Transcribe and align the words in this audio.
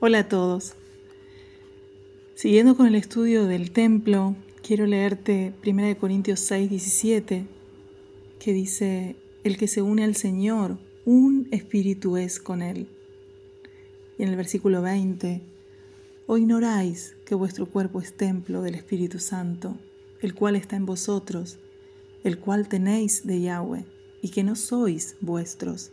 Hola 0.00 0.18
a 0.18 0.28
todos. 0.28 0.74
Siguiendo 2.34 2.76
con 2.76 2.86
el 2.86 2.96
estudio 2.96 3.46
del 3.46 3.70
templo, 3.70 4.34
quiero 4.60 4.86
leerte 4.86 5.54
1 5.64 5.98
Corintios 5.98 6.40
6, 6.40 6.68
17, 6.68 7.46
que 8.40 8.52
dice, 8.52 9.16
el 9.44 9.56
que 9.56 9.68
se 9.68 9.82
une 9.82 10.02
al 10.02 10.16
Señor, 10.16 10.78
un 11.06 11.46
espíritu 11.52 12.16
es 12.16 12.40
con 12.40 12.60
él. 12.60 12.88
Y 14.18 14.24
en 14.24 14.30
el 14.30 14.36
versículo 14.36 14.82
20, 14.82 15.40
o 16.26 16.36
ignoráis 16.36 17.14
que 17.24 17.36
vuestro 17.36 17.66
cuerpo 17.66 18.00
es 18.00 18.14
templo 18.14 18.62
del 18.62 18.74
Espíritu 18.74 19.20
Santo, 19.20 19.76
el 20.20 20.34
cual 20.34 20.56
está 20.56 20.74
en 20.74 20.86
vosotros, 20.86 21.58
el 22.24 22.38
cual 22.38 22.68
tenéis 22.68 23.26
de 23.26 23.40
Yahweh, 23.40 23.84
y 24.20 24.30
que 24.30 24.42
no 24.42 24.56
sois 24.56 25.16
vuestros, 25.20 25.92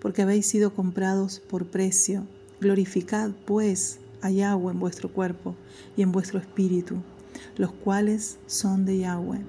porque 0.00 0.22
habéis 0.22 0.46
sido 0.46 0.74
comprados 0.74 1.40
por 1.40 1.66
precio 1.66 2.26
Glorificad, 2.64 3.32
pues, 3.44 3.98
a 4.22 4.30
Yahweh 4.30 4.72
en 4.72 4.80
vuestro 4.80 5.12
cuerpo 5.12 5.54
y 5.98 6.02
en 6.02 6.12
vuestro 6.12 6.38
espíritu, 6.38 6.96
los 7.58 7.72
cuales 7.72 8.38
son 8.46 8.86
de 8.86 9.00
Yahweh. 9.00 9.42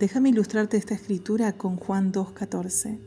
Déjame 0.00 0.30
ilustrarte 0.30 0.76
esta 0.76 0.94
escritura 0.94 1.52
con 1.52 1.76
Juan 1.76 2.12
2.14. 2.12 2.98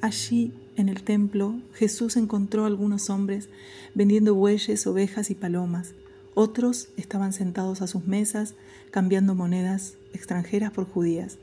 Allí, 0.00 0.54
en 0.76 0.88
el 0.88 1.02
templo, 1.02 1.60
Jesús 1.74 2.16
encontró 2.16 2.62
a 2.62 2.68
algunos 2.68 3.10
hombres 3.10 3.48
vendiendo 3.92 4.36
bueyes, 4.36 4.86
ovejas 4.86 5.30
y 5.30 5.34
palomas. 5.34 5.94
Otros 6.34 6.90
estaban 6.96 7.32
sentados 7.32 7.82
a 7.82 7.88
sus 7.88 8.06
mesas 8.06 8.54
cambiando 8.92 9.34
monedas 9.34 9.94
extranjeras 10.12 10.70
por 10.70 10.88
judías. 10.88 11.38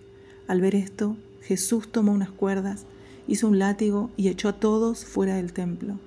Al 0.49 0.61
ver 0.61 0.73
esto, 0.73 1.15
Jesús 1.43 1.91
tomó 1.91 2.11
unas 2.11 2.31
cuerdas, 2.31 2.87
hizo 3.27 3.47
un 3.47 3.59
látigo 3.59 4.09
y 4.17 4.29
echó 4.29 4.49
a 4.49 4.59
todos 4.59 5.05
fuera 5.05 5.35
del 5.35 5.53
templo, 5.53 5.99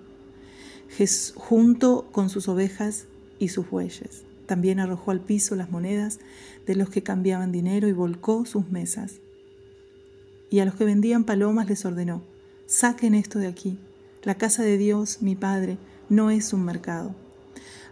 junto 1.37 2.09
con 2.11 2.29
sus 2.29 2.49
ovejas 2.49 3.05
y 3.39 3.51
sus 3.51 3.71
bueyes. 3.71 4.25
También 4.47 4.81
arrojó 4.81 5.13
al 5.13 5.21
piso 5.21 5.55
las 5.55 5.71
monedas 5.71 6.19
de 6.67 6.75
los 6.75 6.91
que 6.91 7.05
cambiaban 7.05 7.53
dinero 7.53 7.87
y 7.87 7.93
volcó 7.93 8.45
sus 8.45 8.69
mesas. 8.69 9.21
Y 10.51 10.59
a 10.59 10.65
los 10.65 10.75
que 10.75 10.87
vendían 10.87 11.23
palomas 11.23 11.69
les 11.69 11.85
ordenó, 11.85 12.25
saquen 12.67 13.15
esto 13.15 13.39
de 13.39 13.47
aquí. 13.47 13.79
La 14.25 14.35
casa 14.35 14.65
de 14.65 14.77
Dios, 14.77 15.23
mi 15.23 15.37
Padre, 15.37 15.79
no 16.09 16.33
es 16.33 16.53
un 16.53 16.65
mercado. 16.65 17.15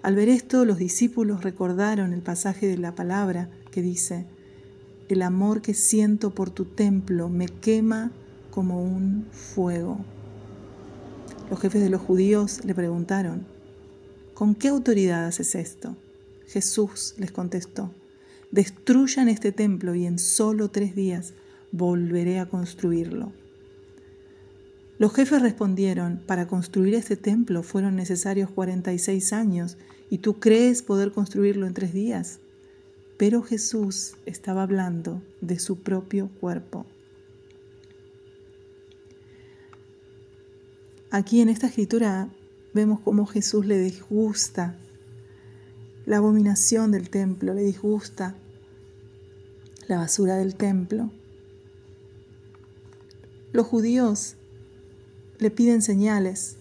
Al 0.03 0.17
ver 0.17 0.29
esto, 0.29 0.65
los 0.65 0.79
discípulos 0.79 1.45
recordaron 1.45 2.13
el 2.13 2.23
pasaje 2.23 2.67
de 2.67 2.77
la 2.77 2.97
palabra 2.97 3.49
que 3.71 3.83
dice, 3.83 4.27
el 5.15 5.23
amor 5.23 5.63
que 5.63 5.75
siento 5.75 6.31
por 6.31 6.51
tu 6.51 6.65
templo 6.65 7.29
me 7.29 7.47
quema 7.47 8.13
como 8.51 8.83
un 8.83 9.27
fuego. 9.31 9.99
Los 11.51 11.61
jefes 11.61 11.83
de 11.83 11.91
los 11.91 12.01
judíos 12.01 12.65
le 12.65 12.75
preguntaron, 12.75 13.47
¿con 14.35 14.55
qué 14.55 14.69
autoridad 14.69 15.27
haces 15.27 15.55
esto? 15.55 15.97
Jesús 16.47 17.15
les 17.19 17.33
contestó, 17.33 17.93
destruyan 18.51 19.29
este 19.29 19.53
templo 19.53 19.95
y 19.95 20.07
en 20.07 20.19
solo 20.19 20.71
tres 20.71 20.95
días 20.95 21.35
volveré 21.73 22.39
a 22.39 22.47
construirlo. 22.47 23.33
Los 24.99 25.15
jefes 25.15 25.41
respondieron, 25.41 26.21
para 26.27 26.47
construir 26.47 26.95
este 26.95 27.17
templo 27.17 27.63
fueron 27.63 27.97
necesarios 27.97 28.51
46 28.51 29.33
años 29.33 29.79
y 30.11 30.19
tú 30.19 30.39
crees 30.39 30.83
poder 30.83 31.13
construirlo 31.13 31.67
en 31.67 31.73
tres 31.73 31.95
días. 31.95 32.41
Pero 33.21 33.43
Jesús 33.43 34.15
estaba 34.25 34.63
hablando 34.63 35.21
de 35.43 35.59
su 35.59 35.83
propio 35.83 36.31
cuerpo. 36.41 36.87
Aquí 41.11 41.43
en 41.43 41.51
esta 41.51 41.67
escritura 41.67 42.31
vemos 42.73 43.01
cómo 43.01 43.27
Jesús 43.27 43.67
le 43.67 43.77
disgusta 43.77 44.79
la 46.07 46.17
abominación 46.17 46.93
del 46.93 47.11
templo, 47.11 47.53
le 47.53 47.61
disgusta 47.61 48.37
la 49.87 49.99
basura 49.99 50.37
del 50.37 50.55
templo. 50.55 51.11
Los 53.53 53.67
judíos 53.67 54.37
le 55.39 55.51
piden 55.51 55.83
señales. 55.83 56.57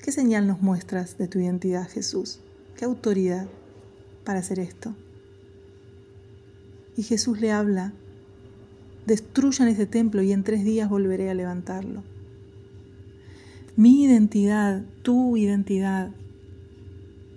¿Qué 0.00 0.12
señal 0.12 0.46
nos 0.46 0.62
muestras 0.62 1.18
de 1.18 1.26
tu 1.26 1.40
identidad, 1.40 1.88
Jesús? 1.88 2.38
¿Qué 2.76 2.84
autoridad? 2.84 3.48
Para 4.30 4.38
hacer 4.38 4.60
esto. 4.60 4.94
Y 6.96 7.02
Jesús 7.02 7.40
le 7.40 7.50
habla, 7.50 7.92
destruyan 9.04 9.66
ese 9.66 9.86
templo 9.86 10.22
y 10.22 10.30
en 10.30 10.44
tres 10.44 10.64
días 10.64 10.88
volveré 10.88 11.30
a 11.30 11.34
levantarlo. 11.34 12.04
Mi 13.74 14.04
identidad, 14.04 14.84
tu 15.02 15.36
identidad, 15.36 16.12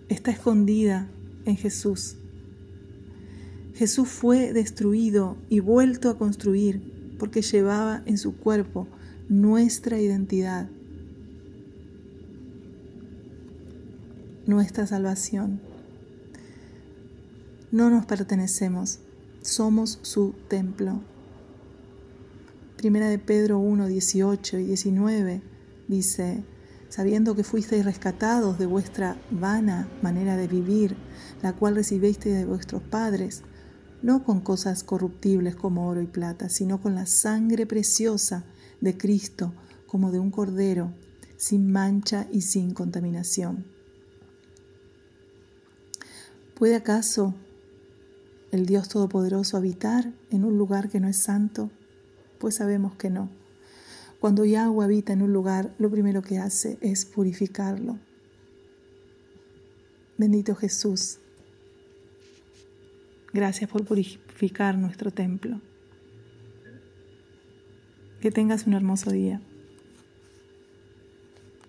está 0.07 0.29
escondida 0.29 1.09
en 1.45 1.57
Jesús. 1.57 2.15
Jesús 3.73 4.07
fue 4.07 4.53
destruido 4.53 5.35
y 5.49 5.61
vuelto 5.61 6.11
a 6.11 6.17
construir 6.19 7.15
porque 7.17 7.41
llevaba 7.41 8.03
en 8.05 8.19
su 8.19 8.37
cuerpo 8.37 8.87
nuestra 9.29 9.99
identidad, 9.99 10.69
nuestra 14.45 14.85
salvación 14.85 15.72
no 17.73 17.89
nos 17.89 18.05
pertenecemos, 18.05 18.99
somos 19.41 19.97
su 20.03 20.35
templo. 20.47 21.01
Primera 22.77 23.09
de 23.09 23.17
Pedro 23.17 23.57
1, 23.57 23.87
18 23.87 24.59
y 24.59 24.65
19 24.65 25.41
dice, 25.87 26.43
sabiendo 26.89 27.35
que 27.35 27.43
fuisteis 27.43 27.83
rescatados 27.83 28.59
de 28.59 28.67
vuestra 28.67 29.17
vana 29.31 29.89
manera 30.03 30.37
de 30.37 30.47
vivir, 30.47 30.95
la 31.41 31.53
cual 31.53 31.73
recibisteis 31.73 32.35
de 32.35 32.45
vuestros 32.45 32.83
padres, 32.83 33.41
no 34.03 34.23
con 34.23 34.41
cosas 34.41 34.83
corruptibles 34.83 35.55
como 35.55 35.87
oro 35.87 36.03
y 36.03 36.07
plata, 36.07 36.49
sino 36.49 36.79
con 36.79 36.93
la 36.93 37.07
sangre 37.07 37.65
preciosa 37.65 38.45
de 38.81 38.95
Cristo, 38.99 39.51
como 39.87 40.11
de 40.11 40.19
un 40.19 40.29
cordero, 40.29 40.93
sin 41.37 41.71
mancha 41.71 42.27
y 42.31 42.41
sin 42.41 42.75
contaminación. 42.75 43.65
¿Puede 46.53 46.75
acaso 46.75 47.33
el 48.53 48.67
Dios 48.67 48.87
Todopoderoso 48.87 49.57
habitar 49.57 50.13
en 50.29 50.45
un 50.45 50.57
lugar 50.57 50.89
que 50.89 50.99
no 50.99 51.07
es 51.07 51.17
santo? 51.17 51.71
Pues 52.37 52.55
sabemos 52.55 52.95
que 52.95 53.09
no. 53.09 53.29
Cuando 54.19 54.45
Yahweh 54.45 54.85
habita 54.85 55.11
en 55.11 55.23
un 55.23 55.33
lugar, 55.33 55.73
lo 55.79 55.89
primero 55.89 56.21
que 56.21 56.37
hace 56.37 56.77
es 56.81 57.03
purificarlo. 57.03 57.97
Bendito 60.17 60.55
Jesús. 60.55 61.17
Gracias 63.33 63.69
por 63.69 63.83
purificar 63.85 64.77
nuestro 64.77 65.09
templo. 65.09 65.59
Que 68.21 68.31
tengas 68.31 68.67
un 68.67 68.73
hermoso 68.73 69.11
día. 69.11 69.41